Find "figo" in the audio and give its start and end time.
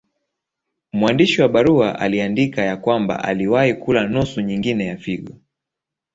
4.97-5.35